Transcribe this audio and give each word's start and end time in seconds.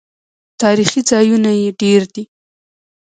تاریخي 0.61 1.01
ځایونه 1.09 1.51
یې 1.61 1.69
ډیر 1.81 2.01
دي. 2.13 2.23